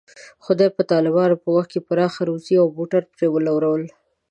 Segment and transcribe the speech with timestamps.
[0.45, 3.83] خدای په طالبانو په وخت کې پراخه روزي او موټر پرې ولورول.